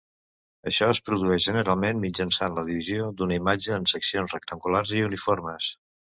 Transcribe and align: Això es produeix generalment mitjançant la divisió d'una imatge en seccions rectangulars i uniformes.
Això 0.69 0.85
es 0.93 1.01
produeix 1.09 1.45
generalment 1.49 2.01
mitjançant 2.05 2.57
la 2.57 2.63
divisió 2.71 3.11
d'una 3.21 3.37
imatge 3.43 3.77
en 3.77 3.87
seccions 3.93 4.35
rectangulars 4.39 4.97
i 4.97 5.05
uniformes. 5.11 5.71